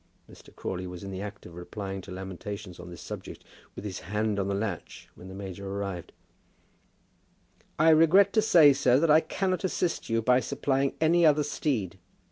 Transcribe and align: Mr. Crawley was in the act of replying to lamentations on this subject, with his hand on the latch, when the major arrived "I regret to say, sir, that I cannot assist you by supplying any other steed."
Mr. 0.27 0.55
Crawley 0.55 0.87
was 0.87 1.03
in 1.03 1.11
the 1.11 1.21
act 1.21 1.45
of 1.45 1.53
replying 1.53 2.01
to 2.01 2.11
lamentations 2.11 2.79
on 2.79 2.89
this 2.89 3.03
subject, 3.03 3.43
with 3.75 3.85
his 3.85 3.99
hand 3.99 4.39
on 4.39 4.47
the 4.47 4.55
latch, 4.55 5.07
when 5.13 5.27
the 5.27 5.35
major 5.35 5.69
arrived 5.69 6.11
"I 7.77 7.91
regret 7.91 8.33
to 8.33 8.41
say, 8.41 8.73
sir, 8.73 8.99
that 8.99 9.11
I 9.11 9.19
cannot 9.21 9.63
assist 9.63 10.09
you 10.09 10.23
by 10.23 10.39
supplying 10.39 10.95
any 10.99 11.23
other 11.23 11.43
steed." 11.43 11.99